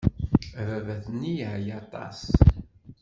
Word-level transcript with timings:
Ababat-nni 0.61 1.31
yeɛya 1.37 1.75
aṭas. 1.81 2.19